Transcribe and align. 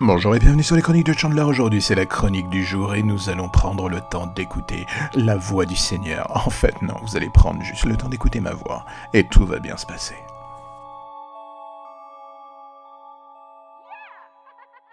Bonjour 0.00 0.36
et 0.36 0.38
bienvenue 0.38 0.62
sur 0.62 0.76
les 0.76 0.82
chroniques 0.82 1.06
de 1.06 1.12
Chandler. 1.12 1.42
Aujourd'hui, 1.42 1.82
c'est 1.82 1.96
la 1.96 2.06
chronique 2.06 2.48
du 2.48 2.64
jour 2.64 2.94
et 2.94 3.02
nous 3.02 3.30
allons 3.30 3.48
prendre 3.48 3.88
le 3.88 4.00
temps 4.00 4.28
d'écouter 4.28 4.86
la 5.14 5.36
voix 5.36 5.66
du 5.66 5.74
Seigneur. 5.74 6.30
En 6.46 6.50
fait, 6.50 6.80
non, 6.82 6.94
vous 7.02 7.16
allez 7.16 7.28
prendre 7.30 7.60
juste 7.62 7.84
le 7.84 7.96
temps 7.96 8.08
d'écouter 8.08 8.38
ma 8.38 8.52
voix 8.52 8.84
et 9.12 9.24
tout 9.24 9.44
va 9.44 9.58
bien 9.58 9.76
se 9.76 9.86
passer. 9.86 10.14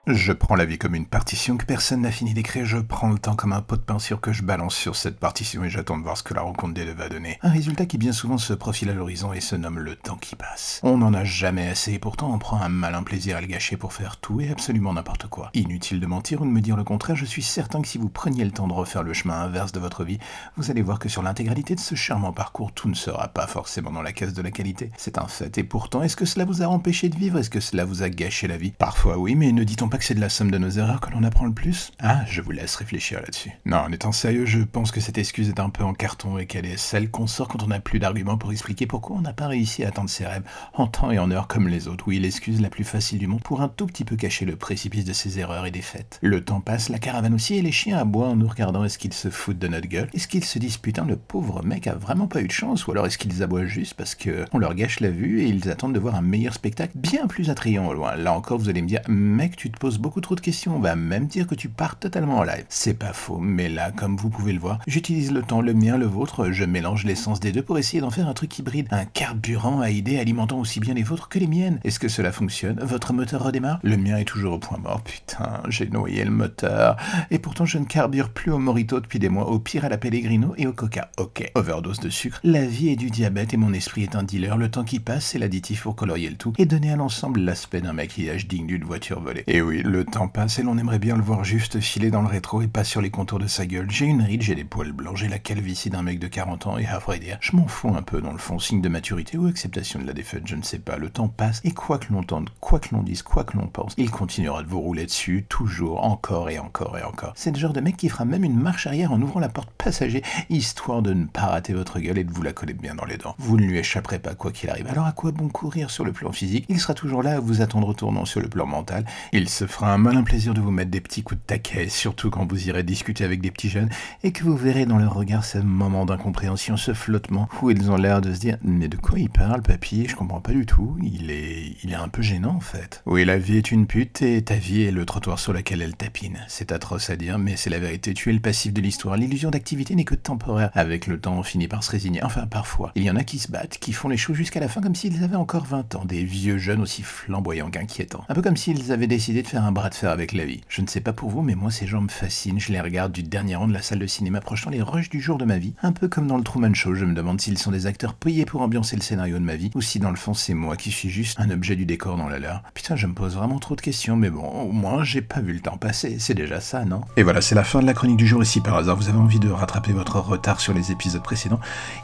Je 0.07 0.33
prends 0.33 0.54
la 0.54 0.65
vie 0.65 0.78
comme 0.78 0.94
une 0.94 1.08
partition 1.08 1.58
que 1.58 1.65
personne 1.65 2.01
n'a 2.01 2.12
fini 2.12 2.35
d'écrire, 2.35 2.63
je 2.63 2.78
prends 2.78 3.10
le 3.10 3.17
temps 3.17 3.35
comme 3.35 3.53
un 3.53 3.62
pot 3.62 3.76
de 3.76 3.81
peinture 3.81 4.21
que 4.21 4.33
je 4.33 4.44
balance 4.44 4.76
sur 4.76 4.96
cette 4.96 5.17
partition 5.17 5.63
et 5.63 5.70
j'attends 5.71 5.97
de 5.97 6.03
voir 6.03 6.15
ce 6.15 6.21
que 6.21 6.35
la 6.35 6.44
rencontre 6.44 6.76
des 6.76 6.85
deux 6.85 6.94
va 6.94 7.10
donner. 7.10 7.39
Un 7.42 7.49
résultat 7.49 7.88
qui 7.88 7.97
bien 7.97 8.12
souvent 8.12 8.38
se 8.38 8.53
profile 8.53 8.92
à 8.92 8.94
l'horizon 8.94 9.33
et 9.33 9.42
se 9.42 9.56
nomme 9.56 9.79
le 9.79 9.96
temps 9.96 10.17
qui 10.17 10.35
passe. 10.35 10.79
On 10.83 10.99
n'en 10.99 11.15
a 11.15 11.24
jamais 11.24 11.67
assez 11.67 11.94
et 11.94 11.97
pourtant 11.97 12.31
on 12.31 12.38
prend 12.38 12.62
un 12.62 12.70
malin 12.70 13.02
plaisir 13.02 13.38
à 13.38 13.42
le 13.42 13.47
gâcher 13.47 13.78
pour 13.78 13.94
faire 13.94 14.17
tout 14.17 14.42
et 14.42 14.52
absolument 14.52 14.94
n'importe 14.94 15.26
quoi. 15.26 15.49
Inutile 15.56 15.99
de 15.99 16.05
mentir 16.05 16.44
ou 16.44 16.45
de 16.45 16.52
me 16.52 16.62
dire 16.62 16.77
le 16.77 16.84
contraire, 16.84 17.16
je 17.16 17.25
suis 17.25 17.41
certain 17.41 17.81
que 17.81 17.88
si 17.88 17.97
vous 17.97 18.09
preniez 18.09 18.45
le 18.45 18.52
temps 18.52 18.67
de 18.67 18.73
refaire 18.73 19.02
le 19.02 19.13
chemin 19.13 19.41
inverse 19.41 19.72
de 19.72 19.80
votre 19.80 20.03
vie, 20.03 20.19
vous 20.55 20.69
allez 20.69 20.83
voir 20.83 20.99
que 20.99 21.09
sur 21.09 21.23
l'intégralité 21.23 21.73
de 21.73 21.80
ce 21.80 21.95
charmant 21.95 22.31
parcours, 22.31 22.72
tout 22.73 22.89
ne 22.89 22.94
sera 22.94 23.30
pas 23.30 23.47
forcément 23.47 23.91
dans 23.91 24.03
la 24.03 24.13
case 24.13 24.33
de 24.33 24.44
la 24.44 24.52
qualité. 24.52 24.91
C'est 24.97 25.17
un 25.17 25.27
fait 25.27 25.58
et 25.58 25.63
pourtant, 25.63 26.03
est-ce 26.03 26.16
que 26.16 26.25
cela 26.25 26.45
vous 26.45 26.61
a 26.61 26.67
empêché 26.67 27.09
de 27.09 27.17
vivre? 27.17 27.39
Est-ce 27.39 27.49
que 27.49 27.59
cela 27.59 27.85
vous 27.85 28.03
a 28.03 28.09
gâché 28.09 28.47
la 28.47 28.58
vie? 28.58 28.73
Parfois 28.77 29.17
oui, 29.17 29.33
mais 29.33 29.52
ne 29.52 29.63
dit-on 29.63 29.89
pas 29.89 29.95
que 29.98 30.04
c'est 30.04 30.16
de 30.16 30.20
la 30.20 30.30
somme 30.30 30.52
de 30.52 30.58
nos 30.58 30.70
erreurs 30.70 31.02
que 31.02 31.12
l'on 31.12 31.23
apprend 31.23 31.45
le 31.45 31.54
plus? 31.54 31.91
Ah, 31.99 32.23
je 32.27 32.41
vous 32.41 32.52
laisse 32.52 32.76
réfléchir 32.76 33.20
là-dessus. 33.22 33.52
Non, 33.66 33.77
en 33.77 33.91
étant 33.91 34.12
sérieux, 34.12 34.45
je 34.45 34.59
pense 34.59 34.91
que 34.91 34.99
cette 34.99 35.17
excuse 35.17 35.49
est 35.49 35.59
un 35.59 35.70
peu 35.70 35.84
en 35.84 35.94
carton 35.94 36.38
et 36.38 36.45
qu'elle 36.45 36.66
est 36.66 36.77
celle 36.77 37.09
qu'on 37.09 37.27
sort 37.27 37.48
quand 37.48 37.63
on 37.63 37.67
n'a 37.67 37.80
plus 37.80 38.00
d'arguments 38.00 38.38
pour 38.38 38.52
expliquer 38.52 38.88
pourquoi 38.88 39.17
on 39.17 39.22
n'a 39.22 39.34
pas 39.34 39.48
réussi 39.48 39.84
à 39.84 39.89
atteindre 39.89 40.09
ses 40.09 40.26
rêves 40.26 40.44
en 40.73 40.88
temps 40.88 41.12
et 41.12 41.20
en 41.20 41.31
heure 41.31 41.48
comme 41.48 41.67
les 41.67 41.88
autres. 41.88 42.05
Oui, 42.08 42.20
l'excuse 42.20 42.62
la 42.62 42.70
plus 42.70 42.84
facile 42.84 43.20
du 43.20 43.27
monde 43.27 43.41
pour 43.41 43.62
un 43.62 43.67
tout 43.67 43.86
petit 43.86 44.05
peu 44.05 44.16
cacher 44.16 44.45
le 44.45 44.55
précipice 44.55 45.05
de 45.05 45.13
ses 45.13 45.39
erreurs 45.39 45.66
et 45.66 45.72
défaites. 45.72 46.20
Le 46.22 46.44
temps 46.44 46.62
passe, 46.62 46.89
la 46.89 47.00
caravane 47.00 47.34
aussi, 47.34 47.55
et 47.55 47.62
les 47.62 47.72
chiens 47.72 47.98
aboient 47.98 48.27
en 48.27 48.36
nous 48.36 48.48
regardant. 48.48 48.84
Est-ce 48.84 48.97
qu'ils 48.97 49.14
se 49.14 49.30
foutent 49.30 49.59
de 49.59 49.67
notre 49.67 49.88
gueule? 49.88 50.09
Est-ce 50.14 50.28
qu'ils 50.28 50.45
se 50.45 50.59
disent 50.59 50.78
putain, 50.78 51.06
le 51.06 51.16
pauvre 51.16 51.64
mec 51.64 51.88
a 51.88 51.95
vraiment 51.95 52.28
pas 52.28 52.41
eu 52.41 52.47
de 52.47 52.52
chance 52.52 52.88
Ou 52.88 52.91
alors 52.91 53.06
est-ce 53.06 53.17
qu'ils 53.17 53.44
aboient 53.44 53.66
juste 53.66 53.94
parce 53.94 54.16
que 54.16 54.45
on 54.53 54.58
leur 54.58 54.75
gâche 54.75 55.00
la 55.00 55.09
vue 55.09 55.41
et 55.41 55.47
ils 55.47 55.69
attendent 55.69 55.94
de 55.94 56.00
voir 56.00 56.16
un 56.16 56.22
meilleur 56.22 56.53
spectacle 56.53 56.94
bien 56.95 57.28
plus 57.28 57.50
attrayant 57.50 57.88
au 57.88 57.94
loin? 57.94 58.16
Là 58.16 58.34
encore, 58.34 58.58
vous 58.58 58.69
allez 58.69 58.81
me 58.81 58.88
dire, 58.88 59.02
mec, 59.08 59.56
tu 59.56 59.72
te 59.72 59.80
beaucoup 59.91 60.22
trop 60.22 60.36
de 60.36 60.41
questions, 60.41 60.75
on 60.75 60.80
va 60.80 60.95
même 60.95 61.28
dire 61.28 61.47
que 61.47 61.55
tu 61.55 61.69
pars 61.69 61.97
totalement 61.97 62.39
en 62.39 62.44
live. 62.44 62.66
C'est 62.69 62.94
pas 62.94 63.14
faux, 63.14 63.38
mais 63.38 63.69
là, 63.69 63.91
comme 63.91 64.17
vous 64.17 64.30
pouvez 64.30 64.53
le 64.53 64.59
voir, 64.59 64.80
j'utilise 64.88 65.31
le 65.31 65.41
temps, 65.41 65.61
le 65.61 65.73
mien, 65.73 65.97
le 65.97 66.05
vôtre, 66.05 66.52
je 66.52 66.64
mélange 66.66 67.05
l'essence 67.05 67.39
des 67.39 67.52
deux 67.52 67.61
pour 67.61 67.78
essayer 67.78 68.02
d'en 68.02 68.11
faire 68.11 68.28
un 68.28 68.33
truc 68.33 68.58
hybride, 68.58 68.88
un 68.91 69.06
carburant 69.06 69.81
à 69.81 69.89
idées 69.89 70.19
alimentant 70.19 70.59
aussi 70.59 70.80
bien 70.80 70.94
les 70.94 71.03
vôtres 71.03 71.30
que 71.30 71.39
les 71.39 71.47
miennes. 71.47 71.80
Est-ce 71.83 72.00
que 72.00 72.08
cela 72.08 72.31
fonctionne? 72.31 72.80
Votre 72.81 73.13
moteur 73.13 73.44
redémarre? 73.44 73.80
Le 73.83 73.97
mien 73.97 74.17
est 74.17 74.25
toujours 74.25 74.53
au 74.53 74.59
point 74.59 74.78
mort, 74.78 75.02
putain, 75.02 75.61
j'ai 75.69 75.88
noyé 75.88 76.23
le 76.23 76.31
moteur. 76.31 76.97
Et 77.31 77.39
pourtant, 77.39 77.66
je 77.66 77.78
ne 77.78 77.86
carbure 77.86 78.30
plus 78.30 78.52
au 78.52 78.58
morito 78.58 79.00
depuis 79.00 79.19
des 79.19 79.30
mois, 79.30 79.47
au 79.50 79.59
pire 79.59 79.86
à 79.86 79.89
la 79.89 79.97
Pellegrino 79.97 80.53
et 80.58 80.67
au 80.67 80.73
coca. 80.73 81.09
Ok, 81.17 81.52
overdose 81.56 82.00
de 82.00 82.09
sucre. 82.09 82.39
La 82.44 82.66
vie 82.66 82.89
est 82.89 82.95
du 82.95 83.09
diabète 83.09 83.53
et 83.53 83.58
mon 83.58 83.73
esprit 83.73 84.03
est 84.03 84.16
un 84.16 84.23
dealer. 84.23 84.58
Le 84.58 84.69
temps 84.69 84.83
qui 84.83 85.00
passe, 85.00 85.25
c'est 85.25 85.39
l'additif 85.39 85.83
pour 85.83 85.95
colorier 85.95 86.30
le 86.30 86.36
tout 86.36 86.53
et 86.58 86.66
donner 86.66 86.91
à 86.91 86.95
l'ensemble 86.95 87.41
l'aspect 87.41 87.81
d'un 87.81 87.94
maquillage 87.94 88.47
digne 88.47 88.67
d'une 88.67 88.83
voiture 88.83 89.19
volée. 89.19 89.44
Et 89.47 89.61
oui, 89.61 89.75
le 89.84 90.06
temps 90.06 90.28
passe 90.28 90.59
et 90.59 90.64
l'on 90.64 90.78
aimerait 90.78 91.00
bien 91.00 91.16
le 91.16 91.22
voir 91.22 91.44
juste 91.44 91.80
filer 91.80 92.12
dans 92.12 92.22
le 92.22 92.28
rétro 92.28 92.62
et 92.62 92.68
pas 92.68 92.84
sur 92.84 93.02
les 93.02 93.09
contours 93.09 93.40
de 93.40 93.48
sa 93.48 93.66
gueule. 93.66 93.90
J'ai 93.90 94.06
une 94.06 94.22
ride, 94.22 94.42
j'ai 94.42 94.56
des 94.56 94.64
poils 94.64 94.92
blancs, 94.92 95.18
j'ai 95.18 95.28
la 95.28 95.40
calvitie 95.40 95.90
d'un 95.90 96.04
mec 96.04 96.20
de 96.20 96.28
40 96.28 96.68
ans 96.68 96.78
et 96.78 96.86
à 96.86 97.00
vrai 97.00 97.20
dire, 97.20 97.38
je 97.42 97.56
m'en 97.56 97.68
fous 97.68 97.94
un 97.96 98.02
peu 98.02 98.22
dans 98.22 98.31
le 98.31 98.38
fond, 98.38 98.59
signe 98.59 98.81
de 98.81 98.90
maturité 98.90 99.38
ou 99.38 99.48
acceptation 99.48 100.00
de 100.00 100.06
la 100.06 100.14
défaite, 100.14 100.44
je 100.46 100.56
ne 100.56 100.62
sais 100.62 100.80
pas. 100.80 100.98
Le 100.98 101.09
temps 101.09 101.28
passe 101.28 101.62
et 101.64 101.72
quoi 101.72 101.98
que 101.98 102.12
l'on 102.14 102.23
tente, 102.23 102.50
quoi 102.59 102.80
que 102.80 102.94
l'on 102.94 103.03
dise, 103.03 103.22
quoi 103.22 103.44
que 103.44 103.58
l'on 103.58 103.68
pense, 103.68 103.94
il 103.98 104.12
continuera 104.12 104.64
de 104.64 104.68
vous 104.68 104.80
rouler 104.80 105.06
dessus, 105.06 105.46
toujours, 105.50 106.03
encore 106.03 106.50
et 106.50 106.59
encore 106.59 106.98
et 106.98 107.03
encore. 107.03 107.34
C'est 107.36 107.52
le 107.52 107.59
genre 107.59 107.73
de 107.73 107.81
mec 107.81 107.98
qui 107.98 108.09
fera 108.09 108.26
même 108.26 108.44
une 108.44 108.59
marche 108.59 108.88
arrière 108.88 109.12
en 109.12 109.22
ouvrant 109.22 109.40
la 109.40 109.50
porte 109.50 109.70
passager, 109.72 110.23
histoire 110.50 111.02
de 111.02 111.14
ne 111.14 111.26
pas 111.26 111.48
rater 111.48 111.73
votre 111.73 112.00
gueule 112.00 112.18
et 112.18 112.23
de 112.23 112.31
vous 112.31 112.44
la 112.44 112.53
coller 112.53 112.73
bien 112.73 112.96
dans 112.96 113.06
les 113.06 113.18
dents. 113.18 113.35
Vous 113.38 113.58
ne 113.58 113.66
lui 113.66 113.78
échapperez 113.78 114.19
pas 114.19 114.35
quoi 114.35 114.52
qu'il 114.52 114.69
arrive. 114.69 114.88
Alors 114.88 115.06
à 115.06 115.12
quoi 115.12 115.31
bon 115.31 115.50
courir 115.50 115.90
sur 115.91 116.06
le 116.06 116.12
plan 116.12 116.31
physique? 116.31 116.66
Il 116.69 116.80
sera 116.80 116.94
toujours 116.94 117.24
là 117.24 117.35
à 117.35 117.40
vous 117.40 117.62
attendre 117.62 117.94
tournant 117.94 118.25
sur 118.25 118.41
le 118.41 118.47
plan 118.47 118.66
mental. 118.66 119.06
Il 119.31 119.50
se 119.50 119.65
fera 119.68 119.94
un 119.94 119.98
malin 119.98 120.24
plaisir 120.24 120.53
de 120.53 120.62
vous 120.62 120.72
mettre 120.72 120.92
des 120.92 121.02
petits 121.02 121.24
coups 121.24 121.40
de 121.40 121.46
taquet, 121.46 121.90
surtout 121.90 122.30
quand 122.30 122.50
vous 122.50 122.68
irez 122.68 122.84
discuter 122.84 123.24
avec 123.24 123.42
des 123.42 123.52
petits 123.52 123.70
jeunes 123.70 123.90
et 124.24 124.31
que 124.31 124.44
vous 124.44 124.56
verrez 124.56 124.86
dans 124.86 124.98
leur 124.98 125.14
regard 125.14 125.46
ce 125.46 125.58
moment 125.58 126.06
d'incompréhension, 126.06 126.78
ce 126.78 126.94
flottement 126.94 127.48
où 127.62 127.70
ils 127.70 127.92
ont 127.92 127.98
l'air 127.98 128.22
de 128.22 128.34
se 128.34 128.40
dire 128.40 128.58
mais 128.64 128.88
de 128.88 128.98
quoi 128.98 129.20
il 129.20 129.30
parle 129.30 129.62
papy? 129.62 130.08
Je 130.08 130.16
comprends 130.16 130.42
pas 130.42 130.52
du 130.52 130.66
tout. 130.66 130.98
Il 131.02 131.31
est, 131.31 131.76
il 131.84 131.92
est 131.92 131.96
un 131.96 132.08
peu 132.08 132.22
gênant 132.22 132.56
en 132.56 132.59
fait. 132.59 133.02
Oui, 133.06 133.26
la 133.26 133.38
vie 133.38 133.58
est 133.58 133.72
une 133.72 133.88
pute 133.88 134.22
et 134.22 134.42
ta 134.44 134.56
vie 134.56 134.84
est 134.84 134.92
le 134.92 135.06
trottoir 135.06 135.40
sur 135.40 135.53
lequel 135.53 135.82
elle 135.82 135.96
tapine. 135.96 136.40
C'est 136.47 136.72
atroce 136.72 137.09
à 137.09 137.16
dire, 137.16 137.38
mais 137.38 137.56
c'est 137.56 137.70
la 137.70 137.80
vérité. 137.80 138.14
Tu 138.14 138.30
es 138.30 138.34
le 138.34 138.40
passif 138.40 138.74
de 138.74 138.82
l'histoire. 138.82 139.16
L'illusion 139.18 139.52
d'activité 139.52 139.96
n'est 139.96 140.03
que 140.03 140.16
temporaire. 140.16 140.70
Avec 140.74 141.08
le 141.08 141.20
temps, 141.20 141.38
on 141.38 141.44
finit 141.44 141.68
par 141.68 141.84
se 141.84 141.92
résigner. 141.92 142.24
Enfin, 142.24 142.47
parfois. 142.47 142.92
Il 142.96 143.03
y 143.03 143.09
en 143.09 143.16
a 143.16 143.24
qui 143.24 143.40
se 143.40 143.52
battent, 143.52 143.78
qui 143.78 143.94
font 143.94 144.09
les 144.09 144.18
choses 144.18 144.36
jusqu'à 144.36 144.59
la 144.59 144.68
fin 144.68 144.82
comme 144.82 144.96
s'ils 144.96 145.24
avaient 145.24 145.36
encore 145.36 145.66
20 145.66 145.96
ans. 145.96 146.06
Des 146.06 146.24
vieux 146.24 146.58
jeunes 146.58 146.82
aussi 146.82 147.03
flamboyants 147.03 147.70
qu'inquiétants. 147.70 148.26
Un 148.28 148.34
peu 148.34 148.42
comme 148.42 148.58
s'ils 148.58 148.92
avaient 148.92 149.08
décidé 149.08 149.42
de 149.42 149.47
faire 149.47 149.54
un 149.63 149.71
bras 149.71 149.89
de 149.89 149.95
fer 149.95 150.11
avec 150.11 150.33
la 150.33 150.45
vie. 150.45 150.61
Je 150.69 150.81
ne 150.81 150.88
sais 150.88 151.01
pas 151.01 151.13
pour 151.13 151.29
vous, 151.29 151.41
mais 151.41 151.55
moi 151.55 151.71
ces 151.71 151.88
gens 151.88 152.01
me 152.01 152.09
fascinent. 152.09 152.59
Je 152.59 152.71
les 152.71 152.81
regarde 152.81 153.11
du 153.11 153.23
dernier 153.23 153.55
rang 153.55 153.67
de 153.67 153.73
la 153.73 153.81
salle 153.81 153.99
de 153.99 154.07
cinéma, 154.07 154.41
projetant 154.41 154.69
les 154.69 154.81
rushs 154.81 155.09
du 155.09 155.21
jour 155.21 155.38
de 155.38 155.45
ma 155.45 155.57
vie. 155.57 155.73
Un 155.83 155.91
peu 155.91 156.07
comme 156.07 156.27
dans 156.27 156.38
le 156.38 156.43
Truman 156.43 156.73
Show. 156.73 156.95
Je 156.95 157.05
me 157.05 157.13
demande 157.13 157.39
s'ils 157.39 157.57
sont 157.57 157.71
des 157.71 157.88
acteurs 157.88 158.13
payés 158.13 158.45
pour 158.45 158.61
ambiancer 158.61 158.95
le 158.95 159.01
scénario 159.01 159.39
de 159.39 159.43
ma 159.43 159.55
vie, 159.55 159.71
ou 159.75 159.81
si 159.81 159.99
dans 159.99 160.09
le 160.09 160.16
fond 160.16 160.33
c'est 160.33 160.53
moi 160.53 160.75
qui 160.77 160.91
suis 160.91 161.09
juste 161.09 161.39
un 161.39 161.49
objet 161.49 161.75
du 161.75 161.85
décor 161.85 162.17
dans 162.17 162.27
la 162.27 162.39
leur. 162.39 162.63
Putain, 162.73 162.95
je 162.95 163.07
me 163.07 163.13
pose 163.13 163.35
vraiment 163.35 163.59
trop 163.59 163.75
de 163.75 163.81
questions, 163.81 164.16
mais 164.16 164.29
bon, 164.29 164.43
au 164.43 164.71
moins 164.71 165.03
j'ai 165.03 165.21
pas 165.21 165.41
vu 165.41 165.53
le 165.53 165.59
temps 165.59 165.77
passer. 165.77 166.17
C'est 166.19 166.33
déjà 166.33 166.59
ça, 166.59 166.85
non? 166.85 167.01
Et 167.17 167.23
voilà, 167.23 167.41
c'est 167.41 167.55
la 167.55 167.63
fin 167.63 167.81
de 167.81 167.85
la 167.85 167.93
chronique 167.93 168.17
du 168.17 168.27
jour. 168.27 168.41
Et 168.41 168.45
si 168.45 168.61
par 168.61 168.75
hasard 168.75 168.95
vous 168.95 169.09
avez 169.09 169.17
envie 169.17 169.39
de 169.39 169.49
rattraper 169.49 169.91
votre 169.91 170.19
retard 170.19 170.59
sur 170.59 170.73
les 170.73 170.91
épisodes 170.91 171.23
précédents, 171.23 171.59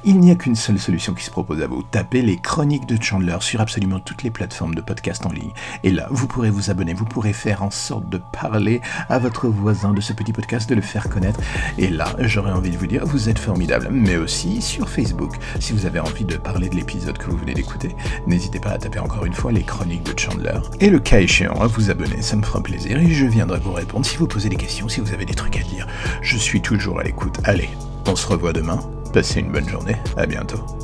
il 0.06 0.20
n'y 0.20 0.32
a 0.32 0.36
qu'une 0.36 0.56
seule 0.56 0.80
solution 0.80 1.14
qui 1.14 1.24
se 1.24 1.32
propose 1.32 1.62
à 1.62 1.68
vous. 1.68 1.84
Tapez 1.84 2.22
les 2.22 2.38
chroniques 2.38 2.88
de 2.88 3.02
Chandler 3.02 3.38
sur 3.40 3.62
absolument 3.62 4.00
toutes 4.00 4.24
les 4.24 4.32
plateformes 4.32 4.76
de 4.76 4.82
podcast 4.82 5.26
en 5.26 5.32
ligne. 5.32 5.52
Et 5.84 5.92
là, 5.92 6.08
vous 6.12 6.28
pourrez 6.28 6.50
vous 6.50 6.70
abonner, 6.70 6.94
vous 6.94 7.06
pourrez 7.06 7.31
faire 7.34 7.64
en 7.64 7.72
sorte 7.72 8.10
de 8.10 8.20
parler 8.32 8.82
à 9.10 9.20
votre 9.20 9.48
voisin 9.48 9.94
de 9.94 10.02
ce 10.02 10.14
petit 10.14 10.34
podcast, 10.34 10.70
de 10.70 10.76
le 10.76 10.82
faire 10.82 11.10
connaître. 11.10 11.40
Et 11.78 11.90
là, 11.90 12.16
j'aurais 12.20 12.52
envie 12.52 12.72
de 12.72 12.78
vous 12.78 12.88
dire, 12.88 13.06
vous 13.06 13.30
êtes 13.30 13.40
formidable. 13.40 13.90
Mais 13.92 14.18
aussi 14.18 14.62
sur 14.62 14.90
Facebook. 14.90 15.36
Si 15.60 15.74
vous 15.74 15.86
avez 15.86 16.00
envie 16.00 16.26
de 16.26 16.38
parler 16.38 16.70
de 16.70 16.76
l'épisode 16.76 17.18
que 17.18 17.30
vous 17.30 17.38
venez 17.38 17.54
d'écouter, 17.54 17.96
n'hésitez 18.28 18.60
pas 18.60 18.72
à 18.72 18.78
taper 18.78 19.00
encore 19.00 19.26
une 19.26 19.34
fois 19.34 19.52
les 19.52 19.64
chroniques 19.64 20.04
de 20.04 20.18
Chandler. 20.18 20.60
Et 20.80 20.90
le 20.90 21.00
cas 21.00 21.20
échéant, 21.20 21.62
à 21.62 21.68
vous 21.68 21.90
abonner, 21.90 22.22
ça 22.22 22.36
me 22.36 22.44
fera 22.44 22.62
plaisir 22.62 22.98
et 22.98 23.12
je 23.12 23.26
viendrai 23.26 23.60
vous 23.60 23.74
répondre 23.74 24.06
si 24.06 24.18
vous 24.18 24.28
posez 24.28 24.50
des 24.50 24.56
questions, 24.56 24.88
si 24.90 25.02
vous 25.02 25.14
avez 25.14 25.26
des 25.26 25.34
trucs 25.34 25.58
à 25.58 25.64
dire. 25.64 25.88
Je 26.22 26.38
suis 26.38 26.62
toujours 26.62 27.00
à 27.00 27.04
l'écoute. 27.04 27.40
Allez, 27.44 27.70
on 28.08 28.16
se 28.16 28.28
revoit 28.28 28.54
demain. 28.54 28.80
Passez 29.14 29.42
une 29.42 29.52
bonne 29.52 29.68
journée. 29.68 29.96
À 30.18 30.26
bientôt. 30.26 30.81